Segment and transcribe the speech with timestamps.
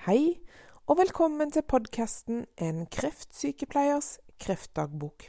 [0.00, 0.40] Hei,
[0.88, 5.26] og velkommen til podkasten En kreftsykepleiers kreftdagbok.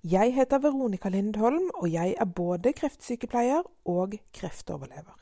[0.00, 5.18] Jeg heter Veronica Lindholm, og jeg er både kreftsykepleier og kreftoverlever.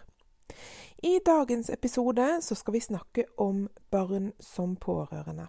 [1.03, 5.49] I dagens episode så skal vi snakke om barn som pårørende.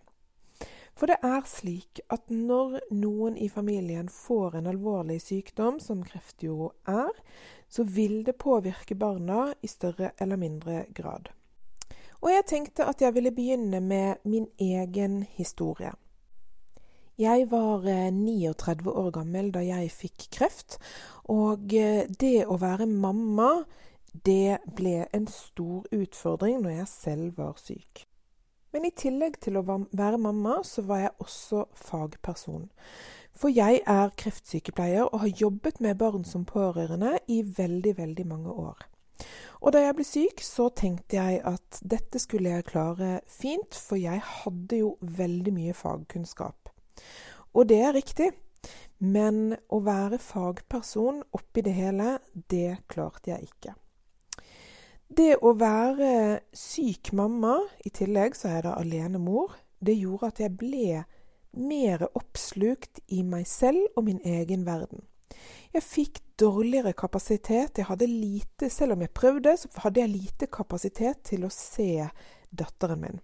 [0.97, 6.41] For det er slik at når noen i familien får en alvorlig sykdom, som kreft
[6.41, 7.13] er,
[7.69, 11.29] så vil det påvirke barna i større eller mindre grad.
[12.21, 15.91] Og jeg tenkte at jeg ville begynne med min egen historie.
[17.17, 20.77] Jeg var 39 eh, år gammel da jeg fikk kreft,
[21.29, 23.63] og eh, det å være mamma,
[24.25, 28.05] det ble en stor utfordring når jeg selv var syk.
[28.71, 32.69] Men i tillegg til å være mamma, så var jeg også fagperson.
[33.35, 38.55] For jeg er kreftsykepleier og har jobbet med barn som pårørende i veldig, veldig mange
[38.55, 38.90] år.
[39.61, 43.99] Og da jeg ble syk, så tenkte jeg at dette skulle jeg klare fint, for
[43.99, 46.71] jeg hadde jo veldig mye fagkunnskap.
[47.53, 48.31] Og det er riktig,
[49.01, 52.17] men å være fagperson oppi det hele,
[52.49, 53.75] det klarte jeg ikke.
[55.11, 60.39] Det å være syk mamma, i tillegg så er jeg da alenemor, det gjorde at
[60.39, 61.01] jeg ble
[61.57, 65.03] mer oppslukt i meg selv og min egen verden.
[65.71, 67.77] Jeg fikk dårligere kapasitet.
[67.79, 72.07] Jeg hadde lite, selv om jeg prøvde, så hadde jeg lite kapasitet til å se
[72.51, 73.21] datteren min.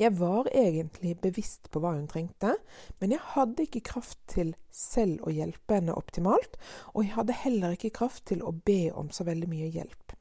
[0.00, 2.56] Jeg var egentlig bevisst på hva hun trengte,
[2.98, 6.56] men jeg hadde ikke kraft til selv å hjelpe henne optimalt,
[6.94, 10.16] og jeg hadde heller ikke kraft til å be om så veldig mye hjelp.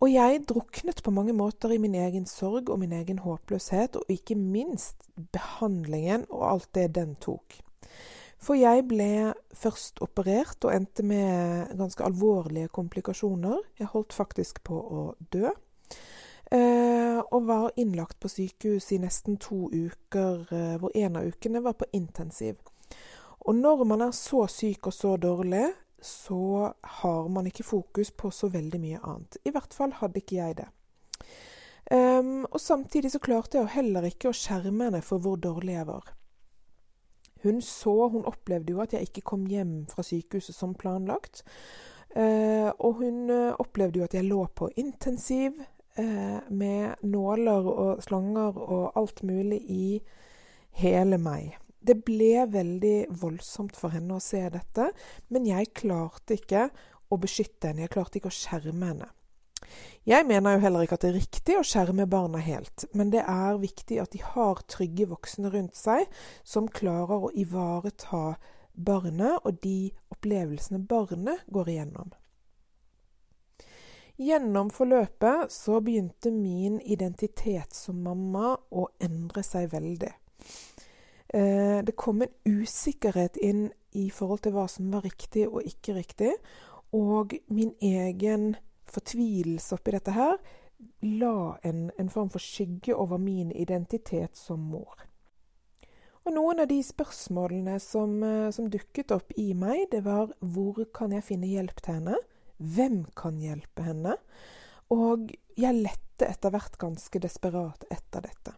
[0.00, 4.08] Og jeg druknet på mange måter i min egen sorg og min egen håpløshet, og
[4.08, 7.58] ikke minst behandlingen og alt det den tok.
[8.40, 13.58] For jeg ble først operert og endte med ganske alvorlige komplikasjoner.
[13.78, 15.50] Jeg holdt faktisk på å dø.
[16.50, 21.62] Eh, og var innlagt på sykehus i nesten to uker, eh, hvor en av ukene
[21.62, 22.56] var på intensiv.
[23.46, 25.68] Og når man er så syk og så dårlig,
[26.00, 29.36] så har man ikke fokus på så veldig mye annet.
[29.44, 30.68] I hvert fall hadde ikke jeg det.
[31.90, 35.88] Um, og samtidig så klarte jeg heller ikke å skjerme henne for hvor dårlig jeg
[35.88, 36.12] var.
[37.42, 41.44] Hun så, hun opplevde jo at jeg ikke kom hjem fra sykehuset som planlagt.
[42.10, 45.60] Eh, og hun eh, opplevde jo at jeg lå på intensiv
[45.98, 49.84] eh, med nåler og slanger og alt mulig i
[50.82, 51.54] hele meg.
[51.80, 54.90] Det ble veldig voldsomt for henne å se dette,
[55.32, 56.66] men jeg klarte ikke
[57.10, 59.08] å beskytte henne, jeg klarte ikke å skjerme henne.
[60.08, 63.22] Jeg mener jo heller ikke at det er riktig å skjerme barna helt, men det
[63.26, 66.06] er viktig at de har trygge voksne rundt seg
[66.42, 68.38] som klarer å ivareta
[68.74, 72.10] barnet og de opplevelsene barnet går igjennom.
[74.20, 80.10] Gjennom forløpet så begynte min identitet som mamma å endre seg veldig.
[81.32, 85.94] Eh, det kom en usikkerhet inn i forhold til hva som var riktig og ikke
[85.96, 86.34] riktig,
[86.92, 88.56] og min egen
[88.94, 90.38] fortvilelse oppi dette her
[91.04, 95.06] la en, en form for skygge over min identitet som mor.
[96.24, 100.84] Og noen av de spørsmålene som, eh, som, dukket opp i meg, det var hvor
[100.94, 102.18] kan jeg finne hjelp til henne?
[102.60, 104.16] Hvem kan hjelpe henne?
[104.92, 108.56] Og jeg lette etter hvert ganske desperat etter dette.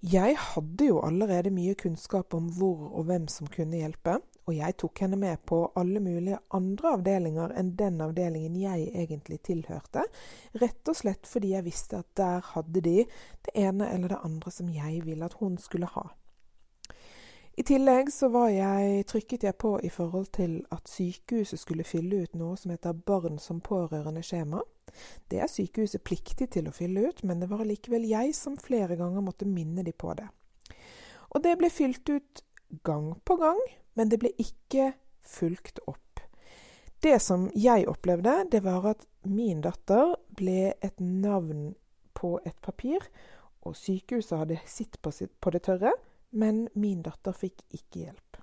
[0.00, 4.76] Jeg hadde jo allerede mye kunnskap om hvor og hvem som kunne hjelpe, og jeg
[4.80, 10.06] tok henne med på alle mulige andre avdelinger enn den avdelingen jeg egentlig tilhørte,
[10.62, 14.54] rett og slett fordi jeg visste at der hadde de det ene eller det andre
[14.54, 16.08] som jeg ville at hun skulle ha.
[17.60, 22.36] I tillegg så jeg, trykket jeg på i forhold til at sykehuset skulle fylle ut
[22.38, 24.62] noe som heter Barn som pårørende-skjema.
[25.28, 28.96] Det er sykehuset pliktig til å fylle ut, men det var likevel jeg som flere
[28.96, 30.30] ganger måtte minne de på det.
[31.34, 32.42] Og det ble fylt ut
[32.86, 33.60] gang på gang,
[33.94, 36.22] men det ble ikke fulgt opp.
[37.00, 41.74] Det som jeg opplevde, det var at min datter ble et navn
[42.16, 43.00] på et papir,
[43.64, 45.94] og sykehuset hadde sitt på, sitt på det tørre,
[46.30, 48.40] men min datter fikk ikke hjelp.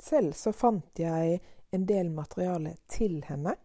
[0.00, 1.40] Selv så fant jeg
[1.72, 3.56] en del materiale til henne.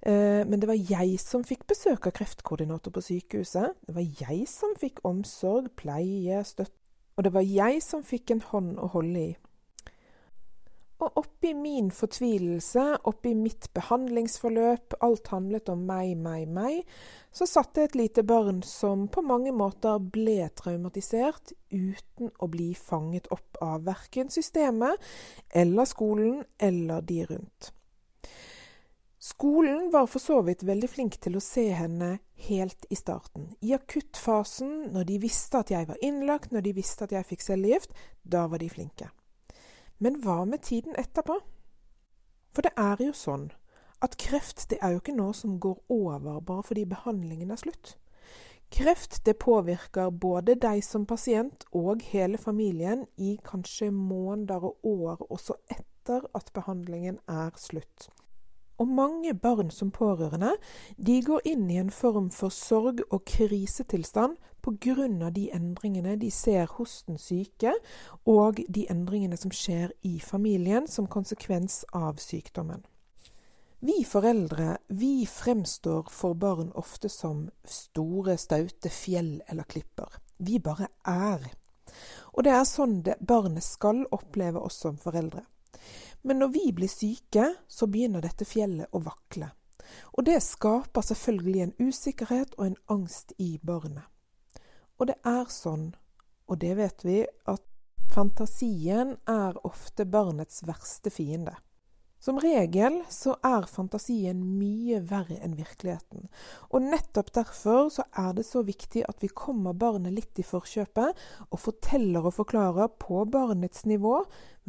[0.00, 3.76] Eh, men det var jeg som fikk besøk av kreftkoordinator på sykehuset.
[3.86, 6.76] Det var jeg som fikk omsorg, pleie, støtte.
[7.18, 9.30] Og det var jeg som fikk en hånd å holde i.
[10.98, 16.80] Og oppi min fortvilelse, oppi mitt behandlingsforløp, alt handlet om meg, meg, meg,
[17.30, 22.72] så satt det et lite barn som på mange måter ble traumatisert uten å bli
[22.74, 24.98] fanget opp av verken systemet
[25.54, 27.70] eller skolen eller de rundt.
[29.22, 32.16] Skolen var for så vidt veldig flink til å se henne
[32.48, 33.52] helt i starten.
[33.66, 37.46] I akuttfasen, når de visste at jeg var innlagt, når de visste at jeg fikk
[37.46, 39.10] cellegift, da var de flinke.
[39.98, 41.40] Men hva med tiden etterpå?
[42.54, 43.48] For det er jo sånn
[44.02, 47.96] at kreft det er jo ikke noe som går over bare fordi behandlingen er slutt.
[48.70, 55.24] Kreft det påvirker både deg som pasient og hele familien i kanskje måneder og år
[55.32, 58.10] også etter at behandlingen er slutt.
[58.78, 60.52] Og mange barn som pårørende
[60.96, 64.36] de går inn i en form for sorg og krisetilstand
[64.76, 65.30] pga.
[65.30, 67.72] de endringene de ser hos den syke,
[68.26, 72.84] og de endringene som skjer i familien som konsekvens av sykdommen.
[73.80, 80.18] Vi foreldre vi fremstår for barn ofte som store, staute fjell eller klipper.
[80.38, 81.46] Vi bare er.
[82.34, 85.44] Og det er sånn det barnet skal oppleve oss som foreldre.
[86.22, 89.52] Men når vi blir syke, så begynner dette fjellet å vakle.
[90.18, 94.04] Og det skaper selvfølgelig en usikkerhet og en angst i barnet.
[94.98, 95.92] Og det er sånn,
[96.50, 97.64] og det vet vi, at
[98.10, 101.54] fantasien er ofte barnets verste fiende.
[102.18, 106.24] Som regel så er fantasien mye verre enn virkeligheten.
[106.74, 111.22] Og nettopp derfor så er det så viktig at vi kommer barnet litt i forkjøpet
[111.46, 114.16] og forteller og forklarer på barnets nivå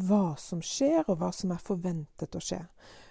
[0.06, 2.62] hva som skjer, og hva som er forventet å skje.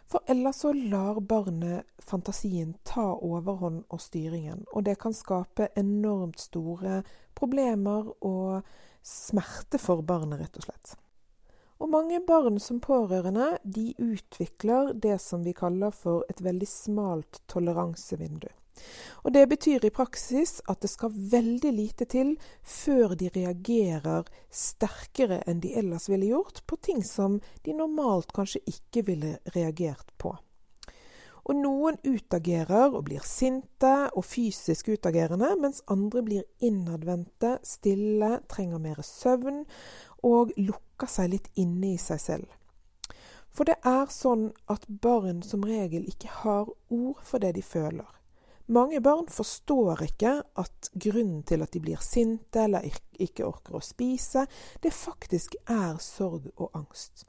[0.08, 7.02] For ellers så lar barnefantasien ta overhånd og styringen, og det kan skape enormt store
[7.36, 8.64] problemer og
[9.04, 10.94] smerte for barnet, rett og slett.
[11.78, 17.42] Og mange barn som pårørende de utvikler det som vi kaller for et veldig smalt
[17.52, 18.48] toleransevindu.
[19.24, 25.40] Og Det betyr i praksis at det skal veldig lite til før de reagerer sterkere
[25.46, 30.36] enn de ellers ville gjort på ting som de normalt kanskje ikke ville reagert på.
[31.48, 38.82] Og noen utagerer og blir sinte og fysisk utagerende, mens andre blir innadvendte, stille, trenger
[38.84, 39.62] mer søvn
[40.28, 42.52] og lukker seg litt inne i seg selv.
[43.48, 48.17] For det er sånn at barn som regel ikke har ord for det de føler.
[48.70, 52.84] Mange barn forstår ikke at grunnen til at de blir sinte eller
[53.16, 54.42] ikke orker å spise,
[54.84, 57.24] det faktisk er sorg og angst.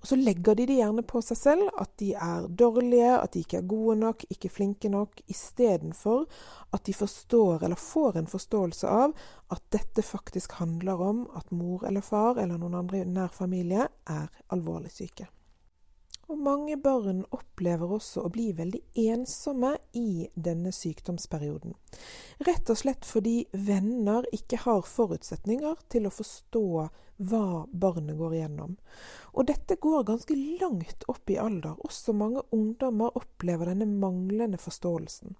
[0.00, 3.42] Og så legger de det gjerne på seg selv, at de er dårlige, at de
[3.44, 6.24] ikke er gode nok, ikke flinke nok, istedenfor
[6.72, 9.12] at de forstår eller får en forståelse av
[9.52, 13.90] at dette faktisk handler om at mor eller far eller noen andre i nær familie
[14.08, 15.28] er alvorlig syke.
[16.30, 21.72] Og mange barn opplever også å bli veldig ensomme i denne sykdomsperioden.
[22.46, 26.62] Rett og slett fordi venner ikke har forutsetninger til å forstå
[27.32, 28.76] hva barnet går igjennom.
[29.34, 31.74] Og dette går ganske langt opp i alder.
[31.82, 35.34] Også mange ungdommer opplever denne manglende forståelsen.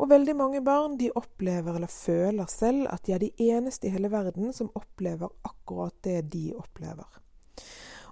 [0.00, 3.92] Og veldig mange barn de opplever eller føler selv at de er de eneste i
[3.92, 7.20] hele verden som opplever akkurat det de opplever.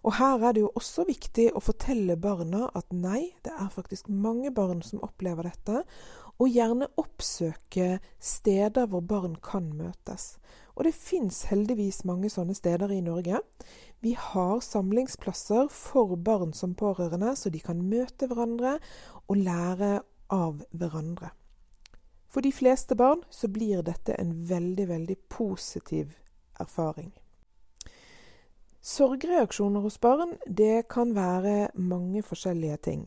[0.03, 4.09] Og her er det jo også viktig å fortelle barna at nei, det er faktisk
[4.11, 5.85] mange barn som opplever dette,
[6.43, 10.41] og gjerne oppsøke steder hvor barn kan møtes.
[10.75, 13.39] Og det fins heldigvis mange sånne steder i Norge.
[14.03, 18.79] Vi har samlingsplasser for barn som pårørende, så de kan møte hverandre
[19.29, 20.01] og lære
[20.35, 21.31] av hverandre.
[22.33, 26.17] For de fleste barn så blir dette en veldig, veldig positiv
[26.59, 27.13] erfaring.
[28.83, 33.05] Sorgreaksjoner hos barn det kan være mange forskjellige ting.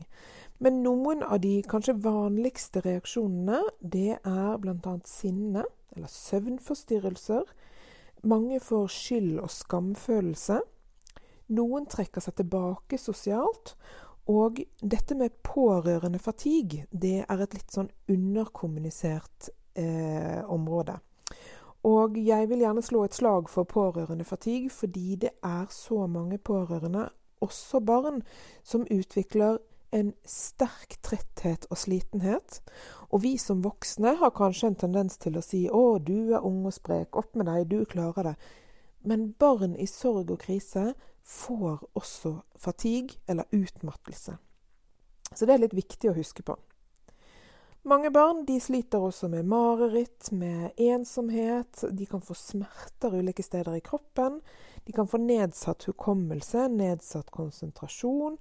[0.58, 4.94] Men noen av de kanskje vanligste reaksjonene det er bl.a.
[5.04, 7.44] sinne eller søvnforstyrrelser.
[8.24, 10.62] Mange får skyld- og skamfølelse.
[11.52, 13.74] Noen trekker seg tilbake sosialt.
[14.32, 20.96] Og dette med pårørende fatigue, det er et litt sånn underkommunisert eh, område.
[21.86, 27.08] Og jeg vil gjerne slå et slag for pårørendefatigue, fordi det er så mange pårørende,
[27.40, 28.22] også barn,
[28.64, 29.58] som utvikler
[29.94, 32.60] en sterk tretthet og slitenhet.
[33.10, 36.66] Og vi som voksne har kanskje en tendens til å si 'Å, du er ung
[36.66, 37.16] og sprek.
[37.16, 37.68] Opp med deg.
[37.68, 38.36] Du klarer det.'
[39.04, 44.36] Men barn i sorg og krise får også fatigue, eller utmattelse.
[45.34, 46.56] Så det er litt viktig å huske på.
[47.86, 51.84] Mange barn de sliter også med mareritt, med ensomhet.
[51.94, 54.40] De kan få smerter ulike steder i kroppen.
[54.84, 58.34] De kan få nedsatt hukommelse, nedsatt konsentrasjon.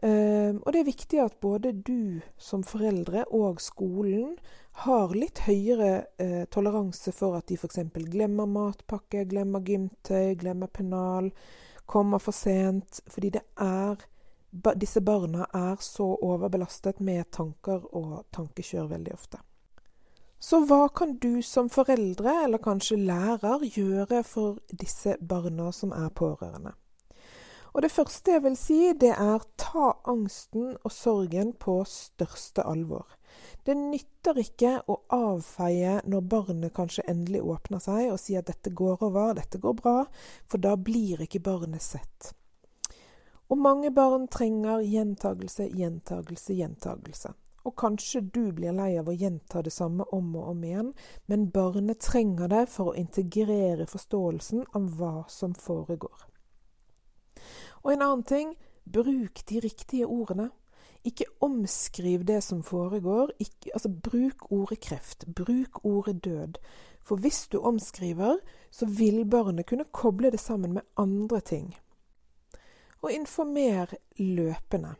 [0.00, 4.38] Uh, og det er viktig at både du som foreldre og skolen
[4.86, 7.82] har litt høyere uh, toleranse for at de f.eks.
[8.08, 11.28] glemmer matpakke, glemmer gymtøy, glemmer pennal,
[11.84, 13.02] kommer for sent.
[13.12, 14.00] Fordi det er
[14.50, 19.40] disse barna er så overbelastet med tanker og tankekjør veldig ofte.
[20.40, 26.08] Så hva kan du som foreldre, eller kanskje lærer, gjøre for disse barna som er
[26.08, 26.72] pårørende?
[27.72, 33.06] Og Det første jeg vil si, det er ta angsten og sorgen på største alvor.
[33.62, 38.74] Det nytter ikke å avfeie når barnet kanskje endelig åpner seg og sier at dette
[38.74, 39.96] går over, dette går bra,
[40.50, 42.32] for da blir ikke barnet sett.
[43.50, 47.32] Og mange barn trenger gjentagelse, gjentagelse, gjentagelse.
[47.66, 50.92] Og kanskje du blir lei av å gjenta det samme om og om igjen,
[51.26, 56.24] men barnet trenger det for å integrere forståelsen av hva som foregår.
[57.82, 58.54] Og en annen ting
[58.84, 60.50] bruk de riktige ordene.
[61.04, 63.32] Ikke omskriv det som foregår.
[63.40, 65.24] Ikke, altså, bruk ordet kreft.
[65.26, 66.58] Bruk ordet død.
[67.02, 68.38] For hvis du omskriver,
[68.70, 71.72] så vil barnet kunne koble det sammen med andre ting.
[73.02, 74.94] Og informer løpende.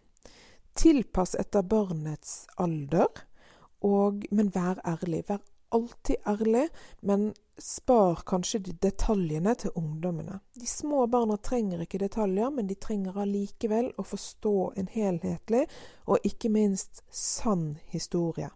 [0.77, 3.09] Tilpass etter barnets alder,
[3.85, 5.25] og, men vær ærlig.
[5.29, 6.69] Vær alltid ærlig,
[7.01, 10.41] men spar kanskje de detaljene til ungdommene.
[10.57, 15.67] De små barna trenger ikke detaljer, men de trenger allikevel å forstå en helhetlig
[16.07, 18.51] og ikke minst sann historie.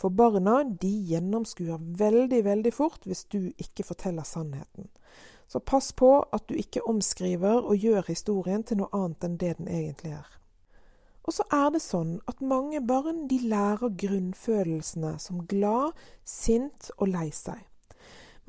[0.00, 4.88] For barna de gjennomskuer veldig, veldig fort hvis du ikke forteller sannheten.
[5.50, 9.56] Så pass på at du ikke omskriver og gjør historien til noe annet enn det
[9.58, 10.28] den egentlig er.
[11.26, 15.92] Og så er det sånn at mange barn de lærer grunnfølelsene som glad,
[16.24, 17.66] sint og lei seg.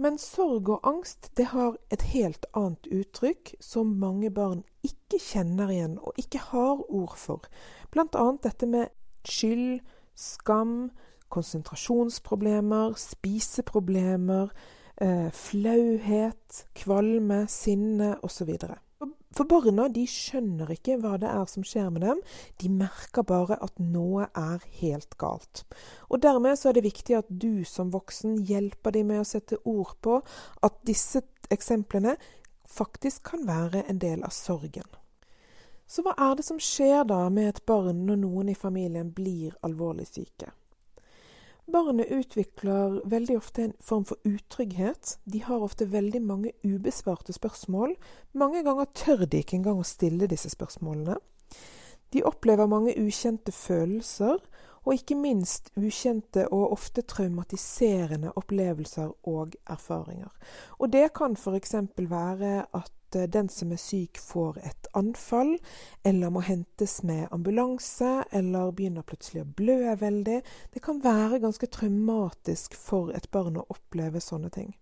[0.01, 5.69] Men sorg og angst det har et helt annet uttrykk som mange barn ikke kjenner
[5.73, 7.45] igjen og ikke har ord for.
[7.93, 8.93] Annet dette med
[9.27, 9.81] skyld,
[10.15, 10.91] skam,
[11.29, 14.49] konsentrasjonsproblemer, spiseproblemer,
[15.33, 18.51] flauhet, kvalme, sinne osv.
[19.31, 22.19] For barna de skjønner ikke hva det er som skjer med dem,
[22.59, 25.63] de merker bare at noe er helt galt.
[26.11, 29.61] Og Dermed så er det viktig at du som voksen hjelper dem med å sette
[29.63, 30.19] ord på
[30.67, 32.17] at disse eksemplene
[32.67, 34.87] faktisk kan være en del av sorgen.
[35.87, 39.55] Så hva er det som skjer da med et barn når noen i familien blir
[39.63, 40.51] alvorlig syke?
[41.69, 45.17] Barnet utvikler veldig ofte en form for utrygghet.
[45.29, 47.93] De har ofte veldig mange ubesvarte spørsmål.
[48.33, 51.19] Mange ganger tør de ikke engang å stille disse spørsmålene.
[52.11, 54.41] De opplever mange ukjente følelser,
[54.85, 60.31] og ikke minst ukjente og ofte traumatiserende opplevelser og erfaringer.
[60.79, 61.75] Og det kan f.eks.
[61.97, 65.57] være at Eh, den som er syk, får et anfall,
[66.03, 70.41] eller må hentes med ambulanse, eller begynner plutselig å blø veldig.
[70.73, 74.73] Det kan være ganske traumatisk for et barn å oppleve sånne ting.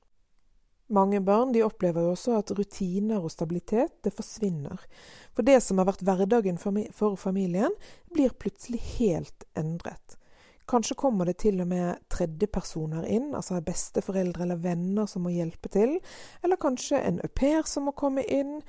[0.90, 4.82] Mange barn opplever jo også at rutiner og stabilitet det forsvinner.
[5.38, 7.76] For det som har vært hverdagen for familien,
[8.10, 10.18] blir plutselig helt endret.
[10.70, 15.70] Kanskje kommer det til og med tredjepersoner inn, altså besteforeldre eller venner som må hjelpe
[15.74, 15.96] til.
[16.44, 18.60] Eller kanskje en au pair som må komme inn.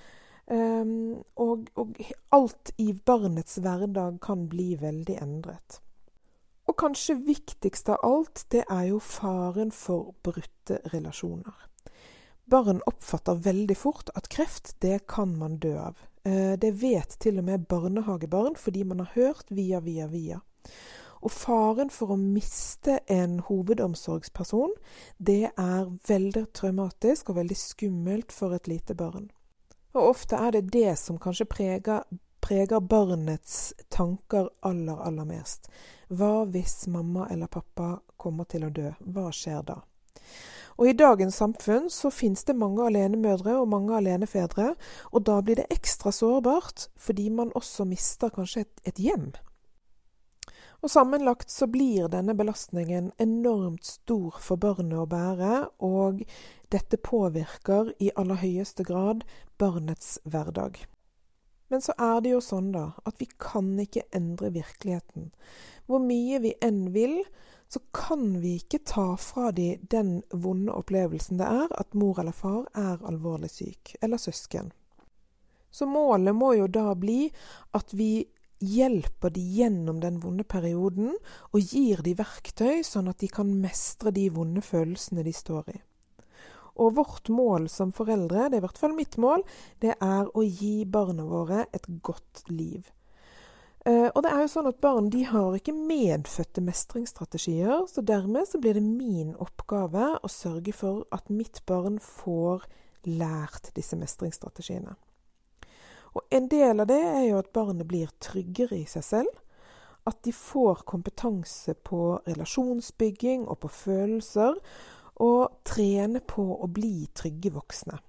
[0.50, 1.94] Um, og, og,
[2.34, 5.80] alt i barnets hverdag kan bli veldig endret.
[6.66, 11.68] Og kanskje viktigst av alt, det er jo faren for brutte relasjoner.
[12.50, 15.98] Barn oppfatter veldig fort at kreft, det kan man dø av.
[16.26, 20.40] Uh, det vet til og med barnehagebarn fordi man har hørt via, via, via.
[21.20, 24.72] Og faren for å miste en hovedomsorgsperson,
[25.18, 29.28] det er veldig traumatisk og veldig skummelt for et lite barn.
[29.92, 32.06] Og ofte er det det som kanskje preger,
[32.40, 35.68] preger barnets tanker aller, aller mest.
[36.08, 38.88] Hva hvis mamma eller pappa kommer til å dø?
[39.04, 39.80] Hva skjer da?
[40.80, 44.72] Og I dagens samfunn så finnes det mange alenemødre og mange alenefedre,
[45.12, 49.28] og da blir det ekstra sårbart fordi man også mister kanskje et, et hjem.
[50.80, 56.22] Og Sammenlagt så blir denne belastningen enormt stor for barnet å bære, og
[56.72, 59.26] dette påvirker i aller høyeste grad
[59.60, 60.80] barnets hverdag.
[61.68, 65.28] Men så er det jo sånn, da, at vi kan ikke endre virkeligheten.
[65.86, 67.20] Hvor mye vi enn vil,
[67.72, 72.34] så kan vi ikke ta fra de den vonde opplevelsen det er at mor eller
[72.34, 74.72] far er alvorlig syk, eller søsken.
[75.70, 77.28] Så målet må jo da bli
[77.78, 78.26] at vi
[78.60, 81.14] hjelper de gjennom den vonde perioden,
[81.54, 85.78] og gir de verktøy sånn at de kan mestre de vonde følelsene de står i.
[86.80, 89.44] Og vårt mål som foreldre, det er i hvert fall mitt mål,
[89.78, 92.82] det er å gi barna våre et godt liv.
[93.88, 98.48] Uh, og det er jo sånn at Barn de har ikke medfødte mestringsstrategier, så dermed
[98.50, 102.66] så blir det min oppgave å sørge for at mitt barn får
[103.08, 104.92] lært disse mestringsstrategiene.
[106.12, 109.40] Og en del av det er jo at barnet blir tryggere i seg selv.
[110.08, 114.58] At de får kompetanse på relasjonsbygging og på følelser.
[115.20, 118.00] Og trene på å bli trygge voksne.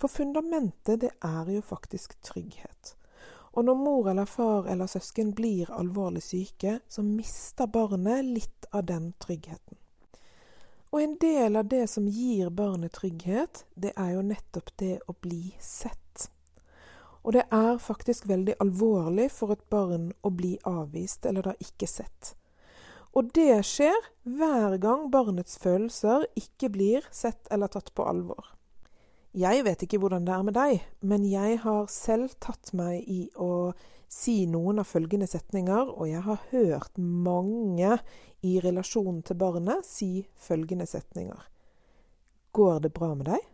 [0.00, 2.96] For fundamentet, det er jo faktisk trygghet.
[3.52, 8.86] Og når mor eller far eller søsken blir alvorlig syke, så mister barnet litt av
[8.86, 9.76] den tryggheten.
[10.90, 15.14] Og en del av det som gir barnet trygghet, det er jo nettopp det å
[15.22, 16.30] bli sett.
[17.22, 21.86] Og det er faktisk veldig alvorlig for et barn å bli avvist eller da ikke
[21.90, 22.34] sett.
[23.14, 28.54] Og det skjer hver gang barnets følelser ikke blir sett eller tatt på alvor.
[29.30, 33.28] Jeg vet ikke hvordan det er med deg, men jeg har selv tatt meg i
[33.38, 33.70] å
[34.10, 37.92] si noen av følgende setninger, og jeg har hørt mange
[38.42, 41.46] i relasjon til barnet si følgende setninger.
[42.50, 43.46] Går det bra med deg?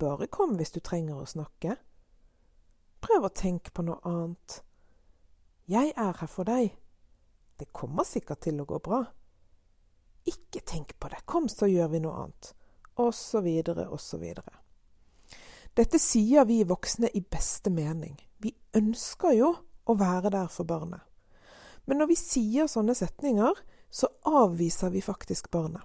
[0.00, 1.76] Bare kom hvis du trenger å snakke.
[3.04, 4.62] Prøv å tenke på noe annet.
[5.68, 6.72] Jeg er her for deg.
[7.60, 9.04] Det kommer sikkert til å gå bra.
[10.24, 12.54] Ikke tenk på det, kom så gjør vi noe annet
[12.96, 13.48] osv.,
[13.90, 14.24] osv.
[15.74, 18.14] Dette sier vi voksne i beste mening.
[18.38, 19.50] Vi ønsker jo
[19.84, 21.02] å være der for barnet.
[21.84, 23.58] Men når vi sier sånne setninger,
[23.90, 25.82] så avviser vi faktisk barnet.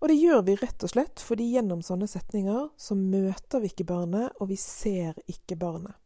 [0.00, 3.88] Og det gjør vi rett og slett fordi gjennom sånne setninger så møter vi ikke
[3.88, 5.96] barnet, og vi ser ikke barnet.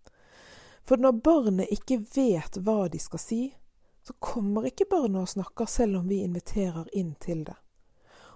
[0.87, 3.41] For når barnet ikke vet hva de skal si,
[4.07, 7.57] så kommer ikke barnet og snakker selv om vi inviterer inn til det.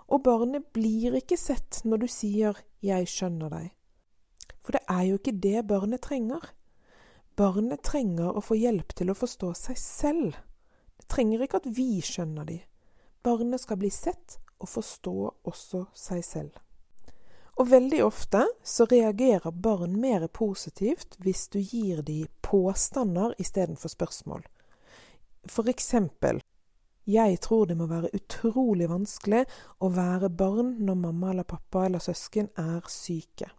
[0.08, 3.70] Og barnet blir ikke sett når du sier 'jeg skjønner deg'.
[4.62, 6.50] For det er jo ikke det barnet trenger.
[7.36, 10.36] Barnet trenger å få hjelp til å forstå seg selv.
[10.96, 12.60] Det trenger ikke at vi skjønner de.
[13.22, 16.52] Barnet skal bli sett og forstå også seg selv.
[17.56, 24.42] Og veldig ofte så reagerer barn mer positivt hvis du gir de påstander istedenfor spørsmål.
[25.46, 26.40] For eksempel
[27.06, 29.44] jeg tror det må være utrolig vanskelig
[29.84, 33.50] å være barn når mamma eller pappa eller søsken er syke.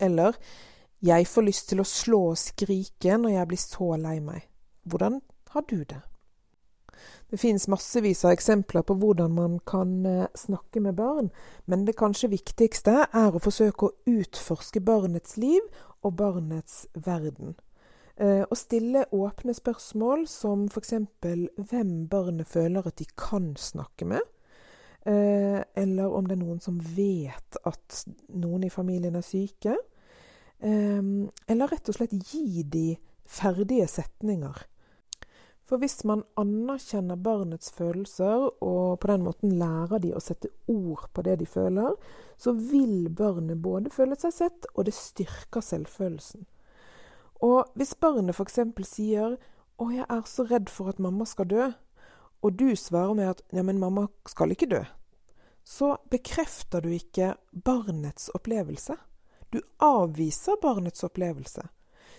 [0.00, 0.34] Eller
[1.04, 4.48] jeg får lyst til å slå og skrike når jeg blir så lei meg.
[4.82, 5.20] Hvordan
[5.54, 6.02] har du det?
[7.30, 11.30] Det finnes massevis av eksempler på hvordan man kan eh, snakke med barn,
[11.66, 15.60] men det kanskje viktigste er å forsøke å utforske barnets liv
[16.06, 17.56] og barnets verden.
[18.16, 20.94] Eh, å stille åpne spørsmål som f.eks.
[21.20, 24.24] hvem barnet føler at de kan snakke med.
[25.04, 29.76] Eh, eller om det er noen som vet at noen i familien er syke.
[30.64, 31.02] Eh,
[31.52, 32.88] eller rett og slett gi de
[33.28, 34.64] ferdige setninger.
[35.66, 41.08] For hvis man anerkjenner barnets følelser, og på den måten lærer de å sette ord
[41.12, 41.96] på det de føler,
[42.38, 46.46] så vil barnet både føle seg sett, og det styrker selvfølelsen.
[47.40, 48.58] Og hvis barnet f.eks.
[48.88, 49.36] sier
[49.78, 51.72] 'Å, jeg er så redd for at mamma skal dø',
[52.42, 54.84] og du svarer med at 'ja, men mamma skal ikke dø',
[55.64, 58.96] så bekrefter du ikke barnets opplevelse.
[59.52, 61.68] Du avviser barnets opplevelse.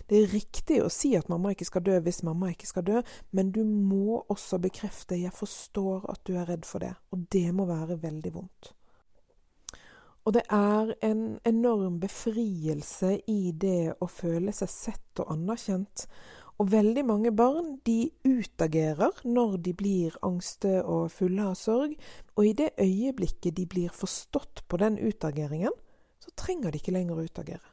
[0.06, 3.02] Det er riktig å si at mamma ikke skal dø hvis mamma ikke skal dø,
[3.32, 7.54] men du må også bekrefte 'jeg forstår at du er redd for det', og det
[7.54, 8.77] må være veldig vondt.
[10.28, 16.02] Og det er en enorm befrielse i det å føle seg sett og anerkjent.
[16.60, 21.94] Og veldig mange barn de utagerer når de blir angste og fulle av sorg.
[22.36, 25.72] Og i det øyeblikket de blir forstått på den utageringen,
[26.20, 27.64] så trenger de ikke lenger å utagere.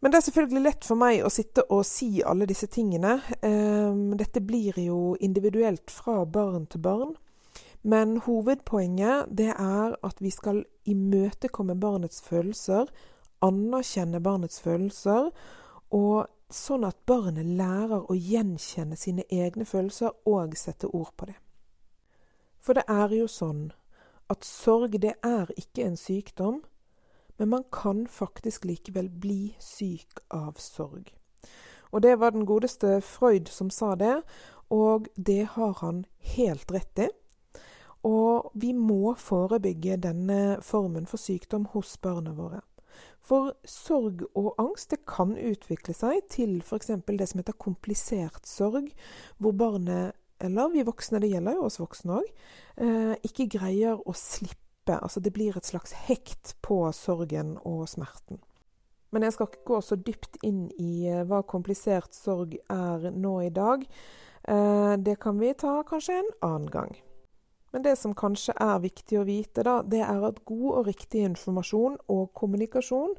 [0.00, 3.18] Men det er selvfølgelig lett for meg å sitte og si alle disse tingene.
[3.42, 7.18] Ehm, dette blir jo individuelt fra barn til barn.
[7.82, 12.86] Men hovedpoenget det er at vi skal imøtekomme barnets følelser,
[13.42, 15.30] anerkjenne barnets følelser,
[15.90, 21.36] og sånn at barnet lærer å gjenkjenne sine egne følelser og sette ord på det.
[22.60, 23.70] For det er jo sånn
[24.30, 26.60] at sorg det er ikke en sykdom,
[27.38, 31.08] men man kan faktisk likevel bli syk av sorg.
[31.90, 34.20] Og det var den godeste Freud som sa det,
[34.70, 36.04] og det har han
[36.36, 37.08] helt rett i.
[38.06, 42.62] Og vi må forebygge denne formen for sykdom hos barna våre.
[43.20, 46.90] For sorg og angst kan utvikle seg til f.eks.
[47.06, 48.88] det som heter komplisert sorg,
[49.38, 52.30] hvor barnet, eller vi voksne, det gjelder jo oss voksne òg,
[52.80, 54.96] eh, ikke greier å slippe.
[54.96, 58.40] Altså det blir et slags hekt på sorgen og smerten.
[59.12, 63.36] Men jeg skal ikke gå så dypt inn i eh, hva komplisert sorg er nå
[63.44, 63.84] i dag.
[64.48, 66.96] Eh, det kan vi ta kanskje en annen gang.
[67.70, 71.22] Men det som kanskje er viktig å vite, da, det er at god og riktig
[71.28, 73.14] informasjon og kommunikasjon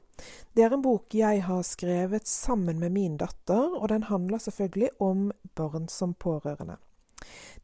[0.56, 4.90] Det er en bok jeg har skrevet sammen med min datter, og den handler selvfølgelig
[5.00, 6.78] om barn som pårørende.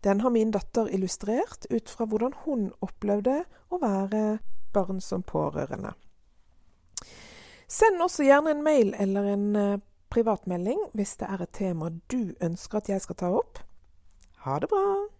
[0.03, 4.39] Den har min datter illustrert ut fra hvordan hun opplevde å være
[4.73, 5.93] barn som pårørende.
[7.67, 12.33] Send også gjerne en mail eller en uh, privatmelding hvis det er et tema du
[12.41, 13.59] ønsker at jeg skal ta opp.
[14.45, 15.18] Ha det bra!